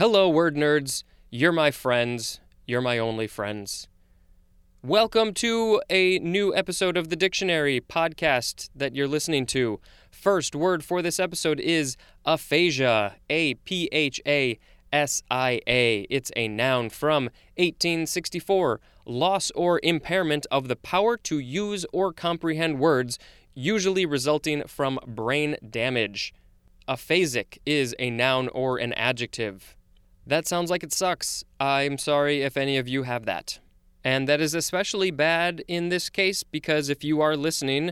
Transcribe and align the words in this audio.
Hello, 0.00 0.30
word 0.30 0.56
nerds. 0.56 1.04
You're 1.28 1.52
my 1.52 1.70
friends. 1.70 2.40
You're 2.66 2.80
my 2.80 2.96
only 2.96 3.26
friends. 3.26 3.86
Welcome 4.82 5.34
to 5.34 5.82
a 5.90 6.18
new 6.20 6.56
episode 6.56 6.96
of 6.96 7.10
the 7.10 7.16
Dictionary 7.16 7.82
podcast 7.82 8.70
that 8.74 8.96
you're 8.96 9.06
listening 9.06 9.44
to. 9.48 9.78
First 10.10 10.54
word 10.54 10.82
for 10.82 11.02
this 11.02 11.20
episode 11.20 11.60
is 11.60 11.98
aphasia. 12.24 13.16
A 13.28 13.52
P 13.56 13.90
H 13.92 14.22
A 14.26 14.58
S 14.90 15.22
I 15.30 15.60
A. 15.66 16.06
It's 16.08 16.32
a 16.34 16.48
noun 16.48 16.88
from 16.88 17.24
1864. 17.58 18.80
Loss 19.04 19.50
or 19.50 19.80
impairment 19.82 20.46
of 20.50 20.68
the 20.68 20.76
power 20.76 21.18
to 21.18 21.38
use 21.38 21.84
or 21.92 22.14
comprehend 22.14 22.78
words, 22.78 23.18
usually 23.52 24.06
resulting 24.06 24.66
from 24.66 24.98
brain 25.06 25.56
damage. 25.68 26.32
Aphasic 26.88 27.58
is 27.66 27.94
a 27.98 28.08
noun 28.08 28.48
or 28.48 28.78
an 28.78 28.94
adjective. 28.94 29.76
That 30.30 30.46
sounds 30.46 30.70
like 30.70 30.84
it 30.84 30.92
sucks. 30.92 31.42
I'm 31.58 31.98
sorry 31.98 32.42
if 32.42 32.56
any 32.56 32.76
of 32.76 32.86
you 32.86 33.02
have 33.02 33.24
that. 33.24 33.58
And 34.04 34.28
that 34.28 34.40
is 34.40 34.54
especially 34.54 35.10
bad 35.10 35.64
in 35.66 35.88
this 35.88 36.08
case 36.08 36.44
because 36.44 36.88
if 36.88 37.02
you 37.02 37.20
are 37.20 37.36
listening, 37.36 37.90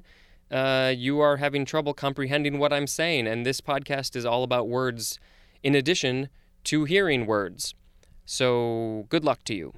uh, 0.49 0.95
you 0.97 1.19
are 1.19 1.39
having 1.39 1.65
trouble 1.65 1.95
comprehending 1.95 2.61
what 2.61 2.73
I'm 2.73 2.87
saying. 2.87 3.27
And 3.27 3.45
this 3.45 3.61
podcast 3.61 4.15
is 4.15 4.25
all 4.25 4.45
about 4.45 4.69
words 4.69 5.19
in 5.65 5.75
addition 5.75 6.29
to 6.63 6.85
hearing 6.85 7.27
words. 7.27 7.75
So 8.25 9.07
good 9.09 9.25
luck 9.25 9.43
to 9.47 9.55
you. 9.57 9.75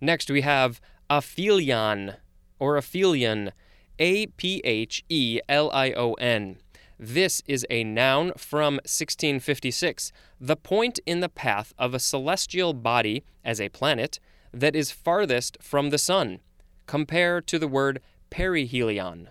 Next, 0.00 0.30
we 0.30 0.40
have 0.40 0.80
aphelion 1.10 2.16
or 2.58 2.78
aphelion, 2.78 3.52
A 3.98 4.28
P 4.28 4.62
H 4.64 5.04
E 5.10 5.40
L 5.46 5.70
I 5.74 5.92
O 5.92 6.14
N. 6.14 6.56
This 6.98 7.42
is 7.46 7.66
a 7.70 7.84
noun 7.84 8.32
from 8.36 8.74
1656, 8.74 10.12
the 10.40 10.56
point 10.56 11.00
in 11.06 11.20
the 11.20 11.28
path 11.28 11.72
of 11.78 11.94
a 11.94 11.98
celestial 11.98 12.74
body 12.74 13.24
as 13.44 13.60
a 13.60 13.68
planet 13.70 14.20
that 14.52 14.76
is 14.76 14.90
farthest 14.90 15.56
from 15.60 15.90
the 15.90 15.98
sun. 15.98 16.40
Compare 16.86 17.40
to 17.42 17.58
the 17.58 17.68
word 17.68 18.00
perihelion. 18.30 19.28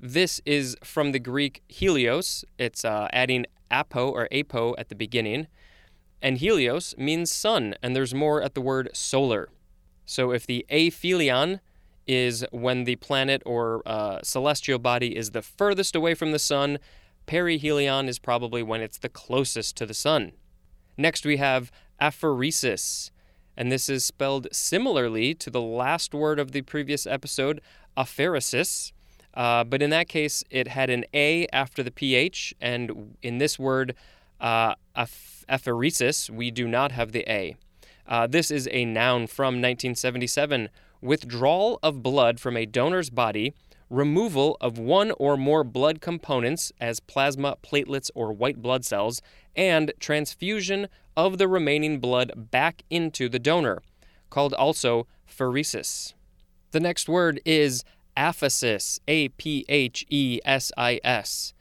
This 0.00 0.40
is 0.44 0.76
from 0.84 1.12
the 1.12 1.18
Greek 1.18 1.62
helios. 1.68 2.44
It's 2.58 2.84
uh, 2.84 3.08
adding 3.12 3.46
apo 3.70 4.10
or 4.10 4.28
apo 4.32 4.74
at 4.76 4.88
the 4.88 4.94
beginning. 4.94 5.46
And 6.20 6.38
helios 6.38 6.94
means 6.98 7.32
sun, 7.32 7.74
and 7.82 7.94
there's 7.94 8.14
more 8.14 8.42
at 8.42 8.54
the 8.54 8.60
word 8.60 8.90
solar. 8.92 9.48
So 10.04 10.32
if 10.32 10.46
the 10.46 10.66
aphelion 10.70 11.60
is 12.08 12.44
when 12.50 12.84
the 12.84 12.96
planet 12.96 13.42
or 13.44 13.82
uh, 13.86 14.20
celestial 14.22 14.78
body 14.78 15.14
is 15.14 15.30
the 15.30 15.42
furthest 15.42 15.94
away 15.94 16.14
from 16.14 16.32
the 16.32 16.38
sun. 16.38 16.78
Perihelion 17.26 18.08
is 18.08 18.18
probably 18.18 18.62
when 18.62 18.80
it's 18.80 18.98
the 18.98 19.10
closest 19.10 19.76
to 19.76 19.86
the 19.86 19.94
sun. 19.94 20.32
Next, 20.96 21.26
we 21.26 21.36
have 21.36 21.70
apheresis, 22.00 23.10
and 23.56 23.70
this 23.70 23.88
is 23.88 24.04
spelled 24.04 24.48
similarly 24.50 25.34
to 25.34 25.50
the 25.50 25.60
last 25.60 26.14
word 26.14 26.40
of 26.40 26.52
the 26.52 26.62
previous 26.62 27.06
episode, 27.06 27.60
apheresis. 27.96 28.92
Uh, 29.34 29.62
but 29.62 29.82
in 29.82 29.90
that 29.90 30.08
case, 30.08 30.42
it 30.50 30.68
had 30.68 30.88
an 30.88 31.04
A 31.12 31.46
after 31.52 31.82
the 31.82 31.90
PH, 31.90 32.54
and 32.60 33.14
in 33.22 33.38
this 33.38 33.58
word, 33.58 33.94
uh, 34.40 34.74
apheresis, 34.96 36.30
we 36.30 36.50
do 36.50 36.66
not 36.66 36.92
have 36.92 37.12
the 37.12 37.30
A. 37.30 37.56
Uh, 38.06 38.26
this 38.26 38.50
is 38.50 38.66
a 38.72 38.86
noun 38.86 39.26
from 39.26 39.60
1977 39.60 40.70
withdrawal 41.00 41.78
of 41.82 42.02
blood 42.02 42.40
from 42.40 42.56
a 42.56 42.66
donor's 42.66 43.10
body, 43.10 43.54
removal 43.90 44.56
of 44.60 44.78
one 44.78 45.12
or 45.12 45.36
more 45.36 45.64
blood 45.64 46.00
components 46.00 46.72
as 46.80 47.00
plasma, 47.00 47.56
platelets, 47.62 48.10
or 48.14 48.32
white 48.32 48.60
blood 48.60 48.84
cells, 48.84 49.22
and 49.56 49.92
transfusion 49.98 50.88
of 51.16 51.38
the 51.38 51.48
remaining 51.48 51.98
blood 51.98 52.32
back 52.36 52.82
into 52.90 53.28
the 53.28 53.38
donor, 53.38 53.82
called 54.30 54.54
also 54.54 55.06
pheresis. 55.26 56.14
The 56.70 56.80
next 56.80 57.08
word 57.08 57.40
is 57.44 57.84
aphesis, 58.16 59.00
A 59.08 59.28
P 59.30 59.64
H 59.68 60.04
E 60.10 60.40
S 60.44 60.70
I 60.76 61.00
S. 61.02 61.54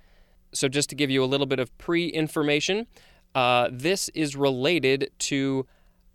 So, 0.54 0.68
just 0.68 0.90
to 0.90 0.96
give 0.96 1.10
you 1.10 1.24
a 1.24 1.26
little 1.26 1.46
bit 1.46 1.60
of 1.60 1.76
pre 1.78 2.08
information, 2.08 2.88
uh, 3.36 3.70
this 3.72 4.10
is 4.10 4.36
related 4.36 5.12
to 5.20 5.66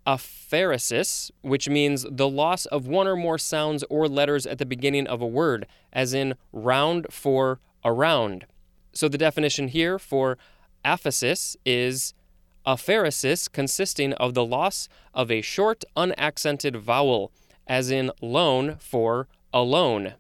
apheresis, 0.07 1.31
which 1.43 1.69
means 1.69 2.05
the 2.11 2.29
loss 2.29 2.67
of 2.67 2.87
one 2.87 3.07
or 3.07 3.17
more 3.17 3.39
sounds 3.39 3.85
or 3.89 4.09
letters 4.09 4.47
at 4.47 4.59
the 4.59 4.67
beginning 4.67 5.07
of 5.07 5.21
a 5.21 5.27
word, 5.27 5.67
as 5.93 6.13
in 6.13 6.35
round 6.53 7.07
for 7.11 7.61
around. 7.85 8.47
So 8.93 9.09
the 9.09 9.19
definition 9.19 9.69
here 9.69 9.99
for 9.99 10.39
aphesis 10.85 11.57
is 11.65 12.15
apheresis 12.67 13.51
consisting 13.51 14.13
of 14.15 14.35
the 14.35 14.45
loss 14.45 14.89
of 15.15 15.31
a 15.31 15.41
short 15.41 15.85
unaccented 15.97 16.77
vowel, 16.77 17.33
as 17.67 17.91
in 17.91 18.11
loan 18.21 18.77
for 18.79 19.29
alone. 19.53 20.15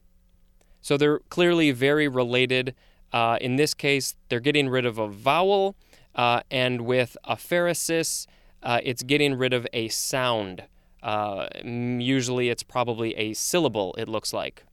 So 0.80 0.96
they're 0.96 1.20
clearly 1.28 1.70
very 1.70 2.08
related. 2.08 2.74
Uh, 3.12 3.38
in 3.40 3.56
this 3.56 3.74
case, 3.74 4.16
they're 4.28 4.40
getting 4.40 4.68
rid 4.68 4.86
of 4.86 4.98
a 4.98 5.08
vowel, 5.08 5.76
uh, 6.14 6.40
and 6.50 6.82
with 6.82 7.16
apheresis, 7.28 8.26
uh, 8.62 8.80
it's 8.82 9.02
getting 9.02 9.34
rid 9.34 9.52
of 9.52 9.66
a 9.72 9.88
sound. 9.88 10.64
Uh, 11.02 11.48
usually 11.64 12.48
it's 12.48 12.62
probably 12.62 13.14
a 13.16 13.32
syllable, 13.34 13.94
it 13.98 14.08
looks 14.08 14.32
like. 14.32 14.64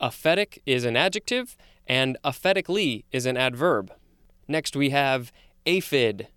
Aphetic 0.00 0.58
is 0.66 0.84
an 0.84 0.96
adjective, 0.96 1.56
and 1.86 2.16
aphetically 2.24 3.04
is 3.12 3.26
an 3.26 3.36
adverb. 3.36 3.92
Next 4.48 4.76
we 4.76 4.90
have 4.90 5.32
aphid. 5.66 6.28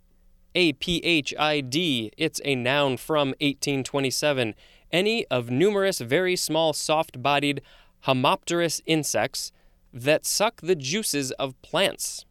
A 0.56 0.74
P 0.74 1.00
H 1.04 1.34
I 1.38 1.62
D. 1.62 2.12
It's 2.18 2.42
a 2.44 2.56
noun 2.56 2.98
from 2.98 3.30
1827. 3.40 4.56
Any 4.92 5.26
of 5.28 5.52
numerous 5.52 6.00
very 6.00 6.36
small 6.36 6.74
soft 6.74 7.22
bodied 7.22 7.62
homopterous 8.08 8.82
insects 8.88 9.52
that 9.94 10.26
suck 10.26 10.62
the 10.62 10.76
juices 10.76 11.32
of 11.34 11.60
plants. 11.62 12.26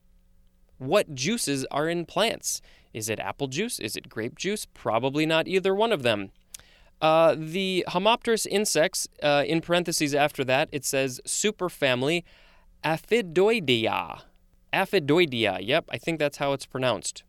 What 0.79 1.15
juices 1.15 1.65
are 1.71 1.89
in 1.89 2.07
plants? 2.07 2.61
Is 2.93 3.09
it 3.09 3.21
apple 3.21 3.49
juice? 3.49 3.79
Is 3.79 3.97
it 3.97 4.09
grape 4.09 4.37
juice? 4.37 4.67
Probably 4.67 5.27
not 5.27 5.49
either 5.49 5.75
one 5.75 5.93
of 5.93 6.03
them. 6.03 6.31
Uh, 7.01 7.37
the 7.39 7.85
Homopterous 7.89 8.47
insects, 8.47 9.07
uh, 9.23 9.45
in 9.47 9.61
parentheses 9.61 10.15
after 10.15 10.45
that, 10.45 10.69
it 10.73 10.85
says 10.85 11.21
superfamily 11.25 12.25
Aphidoidea. 12.85 14.23
Aphidoidea, 14.73 15.59
yep, 15.63 15.85
I 15.91 15.99
think 15.99 16.19
that's 16.19 16.39
how 16.39 16.53
it's 16.53 16.67
pronounced. 16.67 17.23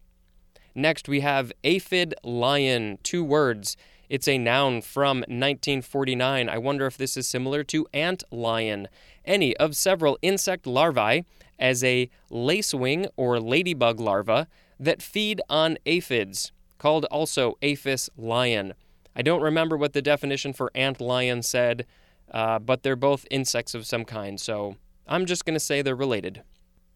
Next, 0.76 1.08
we 1.08 1.22
have 1.22 1.52
aphid 1.64 2.16
lion, 2.24 3.00
two 3.04 3.24
words. 3.24 3.78
It's 4.10 4.28
a 4.28 4.38
noun 4.38 4.82
from 4.82 5.20
1949. 5.20 6.50
I 6.50 6.58
wonder 6.58 6.86
if 6.88 6.98
this 6.98 7.16
is 7.16 7.28
similar 7.28 7.64
to 7.66 7.88
ant 7.94 8.24
lion, 8.32 8.88
any 9.26 9.56
of 9.58 9.76
several 9.76 10.18
insect 10.22 10.66
larvae, 10.66 11.26
as 11.60 11.84
a 11.84 12.10
lacewing 12.32 13.08
or 13.18 13.40
ladybug 13.40 14.00
larva 14.00 14.48
that 14.80 15.02
feed 15.02 15.42
on 15.50 15.78
aphids, 15.86 16.52
called 16.78 17.06
also 17.06 17.58
aphis 17.62 18.10
lion. 18.18 18.74
I 19.16 19.22
don't 19.22 19.42
remember 19.42 19.76
what 19.76 19.94
the 19.94 20.02
definition 20.02 20.54
for 20.54 20.72
ant 20.74 21.02
lion 21.02 21.42
said, 21.44 21.86
uh, 22.32 22.60
but 22.60 22.84
they're 22.84 22.96
both 22.96 23.26
insects 23.30 23.74
of 23.74 23.86
some 23.86 24.06
kind, 24.06 24.40
so 24.40 24.78
I'm 25.08 25.26
just 25.26 25.46
going 25.46 25.56
to 25.56 25.60
say 25.60 25.82
they're 25.82 25.96
related. 25.96 26.44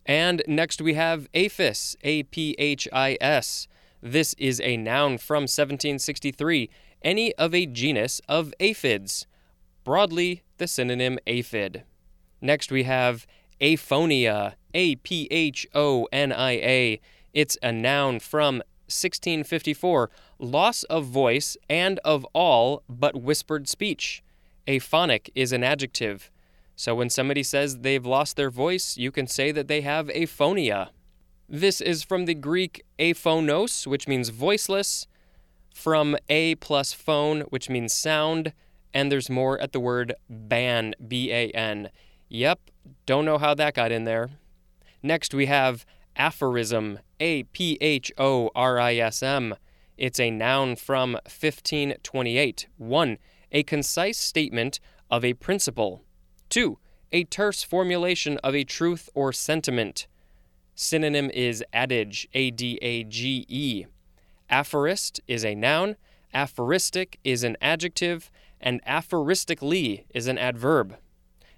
And 0.05 0.43
next 0.47 0.81
we 0.81 0.93
have 0.93 1.27
aphis, 1.33 1.95
A 2.03 2.23
P 2.23 2.55
H 2.57 2.87
I 2.91 3.17
S. 3.21 3.67
This 4.01 4.33
is 4.37 4.59
a 4.61 4.77
noun 4.77 5.17
from 5.17 5.43
1763, 5.43 6.69
any 7.01 7.33
of 7.35 7.55
a 7.55 7.65
genus 7.65 8.21
of 8.27 8.53
aphids. 8.59 9.25
Broadly, 9.83 10.43
the 10.57 10.67
synonym 10.67 11.19
aphid. 11.25 11.83
Next 12.41 12.71
we 12.71 12.83
have 12.83 13.25
aphonia, 13.61 14.53
A 14.73 14.95
P 14.97 15.27
H 15.31 15.65
O 15.73 16.07
N 16.11 16.31
I 16.31 16.51
A. 16.51 17.01
It's 17.33 17.57
a 17.63 17.71
noun 17.71 18.19
from 18.19 18.57
1654 18.87 20.09
loss 20.39 20.83
of 20.83 21.05
voice 21.05 21.57
and 21.69 21.99
of 21.99 22.25
all 22.33 22.83
but 22.87 23.15
whispered 23.15 23.67
speech. 23.67 24.23
Aphonic 24.67 25.31
is 25.35 25.51
an 25.51 25.63
adjective. 25.63 26.29
So 26.75 26.95
when 26.95 27.09
somebody 27.09 27.43
says 27.43 27.79
they've 27.79 28.05
lost 28.05 28.35
their 28.35 28.49
voice, 28.49 28.97
you 28.97 29.11
can 29.11 29.27
say 29.27 29.51
that 29.51 29.67
they 29.67 29.81
have 29.81 30.07
aphonia. 30.07 30.89
This 31.49 31.81
is 31.81 32.03
from 32.03 32.25
the 32.25 32.33
Greek 32.33 32.83
aphonos, 32.97 33.85
which 33.85 34.07
means 34.07 34.29
voiceless, 34.29 35.07
from 35.73 36.15
a 36.29 36.55
plus 36.55 36.93
phone, 36.93 37.41
which 37.49 37.69
means 37.69 37.93
sound, 37.93 38.53
and 38.93 39.11
there's 39.11 39.29
more 39.29 39.59
at 39.59 39.71
the 39.71 39.79
word 39.79 40.13
ban, 40.29 40.93
B 41.05 41.31
A 41.31 41.49
N. 41.49 41.89
Yep, 42.29 42.59
don't 43.05 43.25
know 43.25 43.37
how 43.37 43.53
that 43.55 43.73
got 43.73 43.91
in 43.91 44.03
there. 44.05 44.29
Next, 45.01 45.33
we 45.33 45.47
have 45.47 45.85
aphorism, 46.15 46.99
A 47.19 47.43
P 47.43 47.77
H 47.81 48.11
O 48.17 48.49
R 48.55 48.79
I 48.79 48.95
S 48.95 49.23
M. 49.23 49.55
It's 49.97 50.19
a 50.19 50.31
noun 50.31 50.75
from 50.75 51.13
1528. 51.13 52.67
1. 52.77 53.17
A 53.51 53.63
concise 53.63 54.17
statement 54.17 54.79
of 55.09 55.23
a 55.23 55.33
principle. 55.33 56.03
2. 56.49 56.77
A 57.11 57.23
terse 57.25 57.63
formulation 57.63 58.37
of 58.39 58.55
a 58.55 58.63
truth 58.63 59.09
or 59.13 59.31
sentiment. 59.31 60.07
Synonym 60.75 61.29
is 61.31 61.63
adage, 61.71 62.27
A 62.33 62.49
D 62.49 62.79
A 62.81 63.03
G 63.03 63.45
E. 63.47 63.85
Aphorist 64.49 65.19
is 65.27 65.45
a 65.45 65.55
noun, 65.55 65.95
aphoristic 66.33 67.19
is 67.23 67.43
an 67.43 67.55
adjective, 67.61 68.31
and 68.59 68.81
aphoristically 68.85 70.05
is 70.13 70.27
an 70.27 70.37
adverb. 70.37 70.97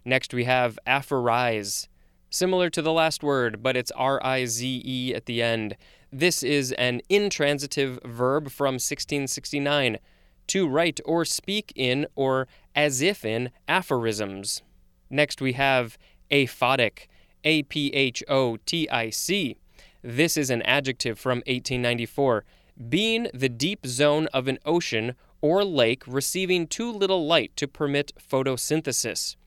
Next, 0.03 0.33
we 0.33 0.43
have 0.43 0.77
aphorize. 0.85 1.87
Similar 2.35 2.69
to 2.71 2.81
the 2.81 2.91
last 2.91 3.23
word, 3.23 3.63
but 3.63 3.77
it's 3.77 3.91
R 3.91 4.19
I 4.21 4.43
Z 4.43 4.81
E 4.83 5.15
at 5.15 5.25
the 5.25 5.41
end. 5.41 5.77
This 6.11 6.43
is 6.43 6.73
an 6.73 6.99
intransitive 7.07 7.97
verb 8.03 8.49
from 8.49 8.73
1669 8.73 9.99
to 10.47 10.67
write 10.67 10.99
or 11.05 11.23
speak 11.23 11.71
in 11.77 12.05
or 12.13 12.49
as 12.75 13.01
if 13.01 13.23
in 13.23 13.51
aphorisms. 13.69 14.63
Next, 15.09 15.39
we 15.39 15.53
have 15.53 15.97
aphotic, 16.29 17.07
A 17.45 17.63
P 17.63 17.87
H 17.93 18.21
O 18.27 18.57
T 18.65 18.89
I 18.89 19.11
C. 19.11 19.55
This 20.01 20.35
is 20.35 20.49
an 20.49 20.61
adjective 20.63 21.17
from 21.17 21.37
1894, 21.47 22.43
being 22.89 23.29
the 23.33 23.47
deep 23.47 23.87
zone 23.87 24.27
of 24.33 24.49
an 24.49 24.59
ocean 24.65 25.15
or 25.39 25.63
lake 25.63 26.03
receiving 26.05 26.67
too 26.67 26.91
little 26.91 27.25
light 27.25 27.55
to 27.55 27.65
permit 27.65 28.11
photosynthesis. 28.19 29.37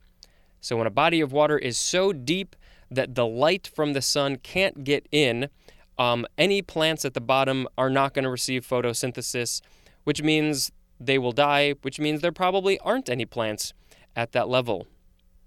So, 0.62 0.78
when 0.78 0.86
a 0.86 0.90
body 0.90 1.20
of 1.20 1.32
water 1.32 1.58
is 1.58 1.76
so 1.76 2.14
deep 2.14 2.56
that 2.90 3.14
the 3.14 3.26
light 3.26 3.70
from 3.74 3.92
the 3.92 4.02
sun 4.02 4.36
can't 4.36 4.84
get 4.84 5.06
in, 5.10 5.48
um, 5.98 6.26
any 6.36 6.62
plants 6.62 7.04
at 7.04 7.14
the 7.14 7.20
bottom 7.20 7.66
are 7.76 7.90
not 7.90 8.14
going 8.14 8.24
to 8.24 8.30
receive 8.30 8.66
photosynthesis, 8.66 9.60
which 10.04 10.22
means 10.22 10.70
they 11.00 11.18
will 11.18 11.32
die, 11.32 11.74
which 11.82 12.00
means 12.00 12.20
there 12.20 12.32
probably 12.32 12.78
aren't 12.80 13.08
any 13.08 13.24
plants 13.24 13.72
at 14.16 14.32
that 14.32 14.48
level. 14.48 14.86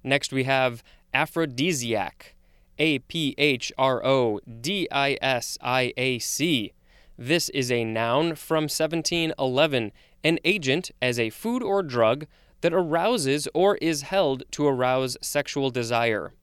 Next, 0.04 0.32
we 0.32 0.44
have 0.44 0.84
aphrodisiac. 1.14 2.36
A 2.82 2.98
P 2.98 3.36
H 3.38 3.72
R 3.78 4.04
O 4.04 4.40
D 4.60 4.88
I 4.92 5.16
S 5.22 5.56
I 5.62 5.94
A 5.98 6.18
C. 6.18 6.74
This 7.16 7.50
is 7.50 7.72
a 7.72 7.86
noun 7.86 8.34
from 8.34 8.64
1711, 8.64 9.92
an 10.24 10.40
agent 10.44 10.90
as 11.00 11.20
a 11.20 11.30
food 11.30 11.62
or 11.62 11.84
drug 11.84 12.26
that 12.62 12.74
arouses 12.74 13.48
or 13.54 13.76
is 13.78 14.02
held 14.02 14.44
to 14.52 14.66
arouse 14.66 15.16
sexual 15.22 15.70
desire. 15.70 16.34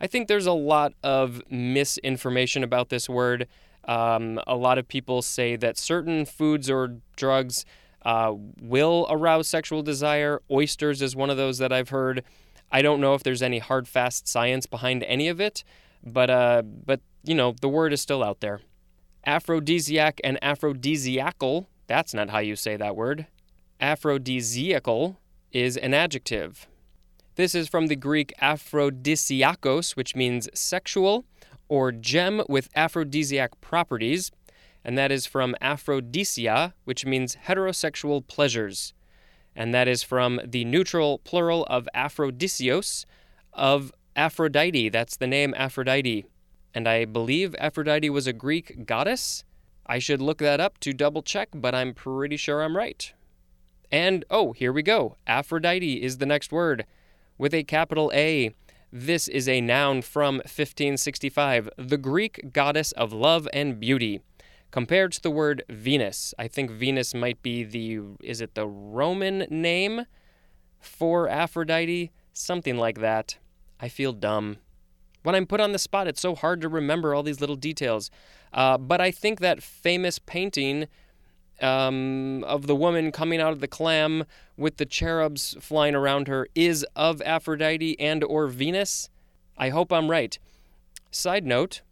I 0.00 0.06
think 0.06 0.28
there's 0.28 0.46
a 0.46 0.52
lot 0.52 0.94
of 1.02 1.42
misinformation 1.50 2.62
about 2.62 2.88
this 2.88 3.08
word. 3.08 3.48
Um, 3.84 4.40
a 4.46 4.54
lot 4.54 4.78
of 4.78 4.86
people 4.86 5.22
say 5.22 5.56
that 5.56 5.78
certain 5.78 6.24
foods 6.24 6.68
or 6.70 6.98
drugs 7.16 7.64
uh, 8.04 8.34
will 8.60 9.06
arouse 9.10 9.48
sexual 9.48 9.82
desire. 9.82 10.40
Oysters 10.50 11.02
is 11.02 11.16
one 11.16 11.30
of 11.30 11.36
those 11.36 11.58
that 11.58 11.72
I've 11.72 11.88
heard. 11.88 12.22
I 12.70 12.82
don't 12.82 13.00
know 13.00 13.14
if 13.14 13.22
there's 13.22 13.42
any 13.42 13.58
hard, 13.58 13.88
fast 13.88 14.28
science 14.28 14.66
behind 14.66 15.02
any 15.04 15.28
of 15.28 15.40
it, 15.40 15.64
but 16.04 16.30
uh, 16.30 16.62
but 16.62 17.00
you 17.24 17.34
know 17.34 17.54
the 17.60 17.68
word 17.68 17.92
is 17.92 18.00
still 18.00 18.22
out 18.22 18.40
there. 18.40 18.60
Aphrodisiac 19.26 20.20
and 20.22 20.38
aphrodisiacal. 20.42 21.68
That's 21.86 22.14
not 22.14 22.30
how 22.30 22.38
you 22.38 22.56
say 22.56 22.76
that 22.76 22.94
word. 22.94 23.26
Aphrodisiacal 23.80 25.18
is 25.52 25.76
an 25.76 25.94
adjective. 25.94 26.68
This 27.38 27.54
is 27.54 27.68
from 27.68 27.86
the 27.86 27.96
Greek 27.96 28.34
aphrodisiakos, 28.42 29.96
which 29.96 30.14
means 30.14 30.50
sexual, 30.52 31.24
or 31.68 31.90
gem 31.90 32.42
with 32.46 32.68
aphrodisiac 32.76 33.58
properties, 33.62 34.30
and 34.84 34.98
that 34.98 35.10
is 35.10 35.24
from 35.24 35.56
aphrodisia, 35.62 36.74
which 36.84 37.06
means 37.06 37.36
heterosexual 37.46 38.26
pleasures 38.26 38.92
and 39.58 39.74
that 39.74 39.88
is 39.88 40.04
from 40.04 40.40
the 40.46 40.64
neutral 40.64 41.18
plural 41.18 41.64
of 41.64 41.88
Aphrodisios 41.92 43.04
of 43.52 43.92
Aphrodite. 44.14 44.88
That's 44.88 45.16
the 45.16 45.26
name 45.26 45.52
Aphrodite. 45.56 46.26
And 46.72 46.86
I 46.86 47.04
believe 47.04 47.56
Aphrodite 47.58 48.08
was 48.08 48.28
a 48.28 48.32
Greek 48.32 48.86
goddess. 48.86 49.42
I 49.84 49.98
should 49.98 50.22
look 50.22 50.38
that 50.38 50.60
up 50.60 50.78
to 50.78 50.92
double 50.92 51.22
check, 51.22 51.48
but 51.52 51.74
I'm 51.74 51.92
pretty 51.92 52.36
sure 52.36 52.62
I'm 52.62 52.76
right. 52.76 53.12
And 53.90 54.24
oh, 54.30 54.52
here 54.52 54.72
we 54.72 54.84
go. 54.84 55.16
Aphrodite 55.26 56.04
is 56.04 56.18
the 56.18 56.26
next 56.26 56.52
word 56.52 56.86
with 57.38 57.54
a 57.54 57.64
capital 57.64 58.10
A. 58.14 58.54
This 58.92 59.28
is 59.28 59.48
a 59.48 59.60
noun 59.60 60.02
from 60.02 60.36
1565, 60.36 61.70
the 61.76 61.96
Greek 61.96 62.52
goddess 62.52 62.92
of 62.92 63.12
love 63.12 63.48
and 63.52 63.78
beauty 63.78 64.20
compared 64.70 65.12
to 65.12 65.22
the 65.22 65.30
word 65.30 65.62
Venus. 65.68 66.34
I 66.38 66.48
think 66.48 66.70
Venus 66.70 67.14
might 67.14 67.42
be 67.42 67.64
the 67.64 68.00
is 68.22 68.40
it 68.40 68.54
the 68.54 68.66
Roman 68.66 69.46
name 69.50 70.04
for 70.80 71.28
Aphrodite? 71.28 72.10
Something 72.32 72.76
like 72.76 73.00
that. 73.00 73.38
I 73.80 73.88
feel 73.88 74.12
dumb. 74.12 74.58
When 75.22 75.34
I'm 75.34 75.46
put 75.46 75.60
on 75.60 75.72
the 75.72 75.78
spot, 75.78 76.08
it's 76.08 76.20
so 76.20 76.34
hard 76.34 76.60
to 76.62 76.68
remember 76.68 77.14
all 77.14 77.22
these 77.22 77.40
little 77.40 77.56
details. 77.56 78.10
Uh, 78.52 78.78
but 78.78 79.00
I 79.00 79.10
think 79.10 79.40
that 79.40 79.62
famous 79.62 80.18
painting 80.18 80.86
um, 81.60 82.44
of 82.44 82.66
the 82.66 82.76
woman 82.76 83.12
coming 83.12 83.40
out 83.40 83.52
of 83.52 83.60
the 83.60 83.68
clam 83.68 84.24
with 84.56 84.76
the 84.76 84.86
cherubs 84.86 85.56
flying 85.60 85.94
around 85.94 86.28
her 86.28 86.48
is 86.54 86.84
of 86.96 87.22
Aphrodite 87.22 87.98
and 88.00 88.22
or 88.24 88.46
Venus. 88.46 89.08
I 89.56 89.70
hope 89.70 89.92
I'm 89.92 90.10
right. 90.10 90.38
Side 91.10 91.44
note, 91.44 91.82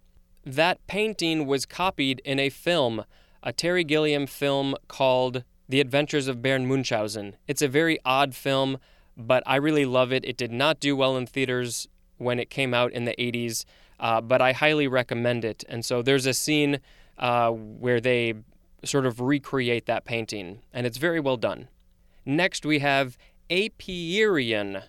that 0.44 0.84
painting 0.86 1.46
was 1.46 1.66
copied 1.66 2.20
in 2.24 2.38
a 2.38 2.50
film, 2.50 3.04
a 3.42 3.52
Terry 3.52 3.82
Gilliam 3.82 4.26
film 4.26 4.76
called 4.88 5.42
The 5.68 5.80
Adventures 5.80 6.28
of 6.28 6.42
Baron 6.42 6.68
Munchausen. 6.68 7.36
It's 7.48 7.62
a 7.62 7.68
very 7.68 7.98
odd 8.04 8.34
film, 8.34 8.78
but 9.16 9.42
I 9.46 9.56
really 9.56 9.84
love 9.84 10.12
it. 10.12 10.24
It 10.24 10.36
did 10.36 10.52
not 10.52 10.78
do 10.78 10.94
well 10.94 11.16
in 11.16 11.26
theaters 11.26 11.88
when 12.18 12.38
it 12.38 12.50
came 12.50 12.72
out 12.72 12.92
in 12.92 13.04
the 13.04 13.14
80s, 13.18 13.64
uh, 13.98 14.20
but 14.20 14.40
I 14.40 14.52
highly 14.52 14.86
recommend 14.86 15.44
it. 15.44 15.64
And 15.68 15.84
so 15.84 16.02
there's 16.02 16.26
a 16.26 16.34
scene 16.34 16.80
uh, 17.18 17.50
where 17.50 18.00
they 18.00 18.34
sort 18.86 19.06
of 19.06 19.20
recreate 19.20 19.86
that 19.86 20.04
painting, 20.04 20.62
and 20.72 20.86
it's 20.86 20.98
very 20.98 21.20
well 21.20 21.36
done. 21.36 21.68
Next, 22.24 22.66
we 22.66 22.80
have 22.80 23.16
Apiarian. 23.50 24.82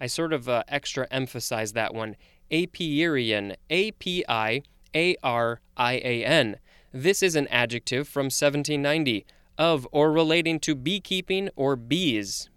I 0.00 0.06
sort 0.06 0.32
of 0.32 0.48
uh, 0.48 0.64
extra 0.68 1.06
emphasize 1.10 1.72
that 1.72 1.94
one. 1.94 2.16
Apiarian. 2.50 3.54
A 3.68 3.92
P 3.92 4.24
I 4.28 4.62
a 4.94 5.16
R 5.22 5.60
I 5.76 5.94
A 6.04 6.24
N. 6.24 6.58
This 6.92 7.22
is 7.22 7.36
an 7.36 7.46
adjective 7.48 8.08
from 8.08 8.24
1790 8.24 9.24
of 9.56 9.86
or 9.92 10.10
relating 10.10 10.58
to 10.60 10.74
beekeeping 10.74 11.50
or 11.54 11.76
bees. 11.76 12.48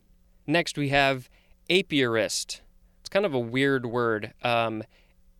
Next, 0.48 0.78
we 0.78 0.90
have 0.90 1.30
apiarist. 1.70 2.62
It's 3.02 3.10
kind 3.10 3.26
of 3.26 3.34
a 3.34 3.40
weird 3.40 3.86
word. 3.86 4.34
Um, 4.42 4.84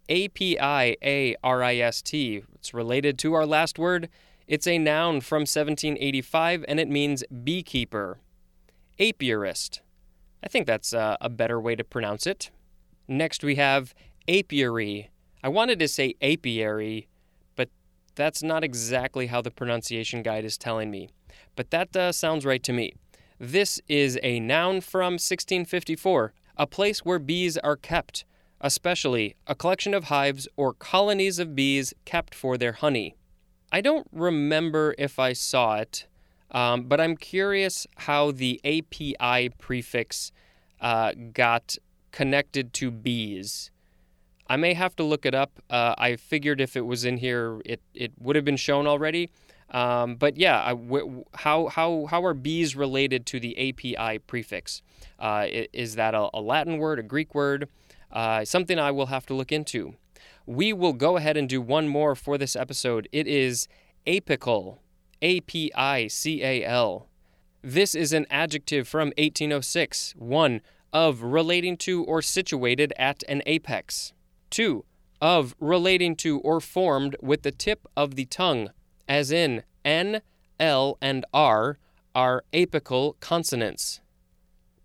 a 0.10 0.28
P 0.30 0.60
I 0.60 0.98
A 1.02 1.36
R 1.44 1.64
I 1.64 1.78
S 1.78 2.02
T. 2.02 2.44
It's 2.56 2.74
related 2.74 3.18
to 3.20 3.34
our 3.34 3.46
last 3.46 3.80
word. 3.80 4.10
It's 4.54 4.68
a 4.68 4.78
noun 4.78 5.22
from 5.22 5.48
1785 5.48 6.64
and 6.68 6.80
it 6.80 6.88
means 6.88 7.24
beekeeper. 7.44 8.20
Apiarist. 9.00 9.80
I 10.44 10.48
think 10.48 10.68
that's 10.68 10.94
uh, 10.94 11.18
a 11.20 11.28
better 11.28 11.60
way 11.60 11.76
to 11.76 11.84
pronounce 11.84 12.28
it. 12.28 12.52
Next, 13.08 13.44
we 13.44 13.56
have 13.56 13.96
apiary. 14.28 15.10
I 15.44 15.50
wanted 15.50 15.80
to 15.80 15.88
say 15.88 16.14
apiary, 16.22 17.08
but 17.56 17.70
that's 18.14 18.44
not 18.44 18.64
exactly 18.64 19.26
how 19.26 19.42
the 19.42 19.50
pronunciation 19.50 20.22
guide 20.22 20.46
is 20.46 20.56
telling 20.56 20.92
me. 20.92 21.10
But 21.56 21.72
that 21.72 21.96
uh, 21.96 22.12
sounds 22.12 22.46
right 22.46 22.62
to 22.62 22.74
me. 22.74 22.94
This 23.40 23.82
is 23.88 24.20
a 24.22 24.40
noun 24.40 24.82
from 24.82 25.14
1654, 25.14 26.32
a 26.58 26.68
place 26.68 27.00
where 27.00 27.18
bees 27.18 27.58
are 27.58 27.76
kept, 27.76 28.24
especially 28.62 29.36
a 29.48 29.56
collection 29.56 29.96
of 29.96 30.04
hives 30.04 30.48
or 30.56 30.76
colonies 30.76 31.40
of 31.40 31.56
bees 31.56 31.92
kept 32.06 32.36
for 32.36 32.56
their 32.56 32.74
honey. 32.74 33.16
I 33.74 33.82
don't 33.82 34.08
remember 34.12 34.94
if 35.00 35.18
I 35.18 35.34
saw 35.34 35.78
it, 35.78 36.06
um, 36.52 36.84
but 36.84 37.02
I'm 37.02 37.18
curious 37.18 37.88
how 37.96 38.30
the 38.30 38.62
API 38.64 39.50
prefix 39.50 40.32
uh, 40.80 41.14
got 41.34 41.78
connected 42.12 42.72
to 42.74 42.92
bees. 42.92 43.72
I 44.48 44.58
may 44.58 44.76
have 44.76 44.96
to 44.98 45.04
look 45.04 45.26
it 45.26 45.34
up. 45.34 45.60
Uh, 45.72 45.96
I 45.98 46.18
figured 46.18 46.62
if 46.62 46.78
it 46.78 46.86
was 46.86 47.04
in 47.04 47.18
here, 47.18 47.62
it, 47.66 47.82
it 47.96 48.12
would 48.20 48.36
have 48.36 48.46
been 48.46 48.58
shown 48.58 48.86
already. 48.86 49.32
Um, 49.72 50.18
but 50.18 50.38
yeah, 50.38 50.76
how, 51.34 51.68
how, 51.68 52.06
how 52.06 52.24
are 52.24 52.36
bees 52.36 52.76
related 52.76 53.26
to 53.28 53.40
the 53.40 53.58
API 53.58 54.20
prefix? 54.20 54.84
Uh, 55.18 55.48
is 55.50 55.96
that 55.96 56.14
a, 56.14 56.30
a, 56.32 56.42
Latin 56.42 56.78
word, 56.78 57.00
a 57.00 57.04
Greek 57.04 57.34
word? 57.34 57.68
Uh, 58.12 58.46
something 58.46 58.78
I 58.78 58.92
will 58.92 59.08
have 59.08 59.26
to 59.26 59.34
look 59.34 59.52
into. 59.52 59.96
We 60.46 60.74
will 60.74 60.94
go 60.94 61.18
ahead 61.18 61.38
and 61.38 61.48
do 61.48 61.62
one 61.62 61.88
more 61.88 62.16
for 62.16 62.38
this 62.38 62.56
episode. 62.56 63.08
It 63.12 63.28
is 63.28 63.68
apical, 64.06 64.80
A 65.22 65.42
P 65.42 65.72
I 65.74 66.08
C 66.08 66.44
A 66.44 66.66
L. 66.66 67.08
This 67.62 67.96
is 67.96 68.12
an 68.12 68.26
adjective 68.30 68.88
from 68.88 69.08
1806, 69.18 70.16
one 70.18 70.62
of 70.92 71.24
relating 71.24 71.78
to 71.78 72.04
or 72.04 72.22
situated 72.22 72.92
at 72.98 73.24
an 73.30 73.42
apex. 73.46 74.14
2. 74.50 74.84
Of 75.22 75.56
relating 75.60 76.16
to 76.18 76.40
or 76.40 76.60
formed 76.60 77.16
with 77.22 77.44
the 77.44 77.52
tip 77.52 77.88
of 77.96 78.16
the 78.16 78.26
tongue, 78.26 78.70
as 79.08 79.32
in 79.32 79.64
N, 79.86 80.22
L, 80.60 80.98
and 81.02 81.26
R 81.34 81.78
are 82.14 82.44
apical 82.54 83.20
consonants 83.22 84.02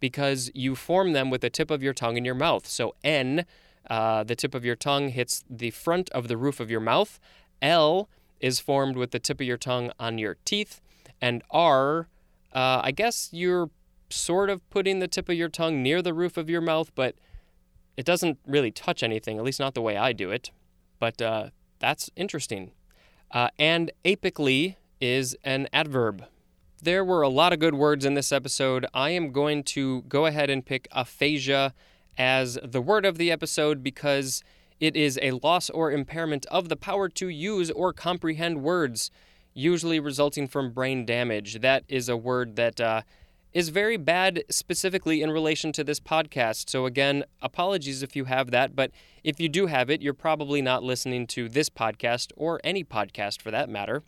because 0.00 0.50
you 0.54 0.76
form 0.76 1.12
them 1.12 1.30
with 1.30 1.40
the 1.40 1.50
tip 1.50 1.70
of 1.70 1.82
your 1.82 1.92
tongue 1.92 2.16
in 2.16 2.24
your 2.24 2.34
mouth. 2.34 2.66
So 2.66 2.94
N, 3.02 3.44
uh, 3.88 4.24
the 4.24 4.36
tip 4.36 4.54
of 4.54 4.64
your 4.64 4.76
tongue 4.76 5.08
hits 5.08 5.44
the 5.48 5.70
front 5.70 6.10
of 6.10 6.28
the 6.28 6.36
roof 6.36 6.60
of 6.60 6.70
your 6.70 6.80
mouth. 6.80 7.18
L 7.62 8.08
is 8.40 8.60
formed 8.60 8.96
with 8.96 9.10
the 9.10 9.18
tip 9.18 9.40
of 9.40 9.46
your 9.46 9.56
tongue 9.56 9.90
on 9.98 10.18
your 10.18 10.36
teeth. 10.44 10.80
And 11.20 11.42
R, 11.50 12.08
uh, 12.52 12.80
I 12.84 12.92
guess 12.92 13.28
you're 13.32 13.70
sort 14.10 14.50
of 14.50 14.68
putting 14.70 15.00
the 15.00 15.08
tip 15.08 15.28
of 15.28 15.34
your 15.34 15.48
tongue 15.48 15.82
near 15.82 16.02
the 16.02 16.14
roof 16.14 16.36
of 16.36 16.48
your 16.48 16.60
mouth, 16.60 16.92
but 16.94 17.16
it 17.96 18.06
doesn't 18.06 18.38
really 18.46 18.70
touch 18.70 19.02
anything, 19.02 19.38
at 19.38 19.44
least 19.44 19.60
not 19.60 19.74
the 19.74 19.82
way 19.82 19.96
I 19.96 20.12
do 20.12 20.30
it. 20.30 20.50
But 20.98 21.20
uh, 21.20 21.50
that's 21.78 22.10
interesting. 22.16 22.72
Uh, 23.30 23.48
and 23.58 23.90
apically 24.04 24.76
is 25.00 25.36
an 25.44 25.68
adverb. 25.72 26.24
There 26.80 27.04
were 27.04 27.22
a 27.22 27.28
lot 27.28 27.52
of 27.52 27.58
good 27.58 27.74
words 27.74 28.04
in 28.04 28.14
this 28.14 28.30
episode. 28.30 28.86
I 28.94 29.10
am 29.10 29.32
going 29.32 29.64
to 29.64 30.02
go 30.02 30.26
ahead 30.26 30.48
and 30.48 30.64
pick 30.64 30.86
aphasia 30.92 31.74
as 32.18 32.58
the 32.62 32.82
word 32.82 33.06
of 33.06 33.16
the 33.16 33.30
episode 33.30 33.82
because 33.82 34.42
it 34.80 34.96
is 34.96 35.18
a 35.22 35.32
loss 35.32 35.70
or 35.70 35.90
impairment 35.90 36.44
of 36.46 36.68
the 36.68 36.76
power 36.76 37.08
to 37.08 37.28
use 37.28 37.70
or 37.70 37.92
comprehend 37.92 38.62
words, 38.62 39.10
usually 39.54 39.98
resulting 39.98 40.46
from 40.46 40.72
brain 40.72 41.06
damage. 41.06 41.60
That 41.60 41.84
is 41.88 42.08
a 42.08 42.16
word 42.16 42.56
that 42.56 42.80
uh, 42.80 43.02
is 43.52 43.70
very 43.70 43.96
bad 43.96 44.44
specifically 44.50 45.22
in 45.22 45.30
relation 45.30 45.72
to 45.72 45.82
this 45.82 46.00
podcast. 46.00 46.68
So, 46.68 46.86
again, 46.86 47.24
apologies 47.40 48.02
if 48.02 48.14
you 48.14 48.26
have 48.26 48.50
that, 48.50 48.76
but 48.76 48.90
if 49.24 49.40
you 49.40 49.48
do 49.48 49.66
have 49.66 49.90
it, 49.90 50.02
you're 50.02 50.14
probably 50.14 50.62
not 50.62 50.82
listening 50.82 51.26
to 51.28 51.48
this 51.48 51.70
podcast 51.70 52.30
or 52.36 52.60
any 52.62 52.84
podcast 52.84 53.40
for 53.40 53.50
that 53.50 53.68
matter. 53.68 54.02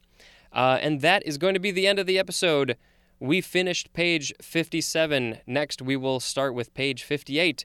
Uh, 0.52 0.78
and 0.80 1.00
that 1.00 1.24
is 1.24 1.38
going 1.38 1.54
to 1.54 1.60
be 1.60 1.70
the 1.70 1.86
end 1.86 1.98
of 1.98 2.06
the 2.06 2.18
episode. 2.18 2.76
We 3.18 3.40
finished 3.40 3.92
page 3.92 4.32
57. 4.40 5.38
Next, 5.46 5.82
we 5.82 5.96
will 5.96 6.20
start 6.20 6.54
with 6.54 6.74
page 6.74 7.02
58. 7.02 7.64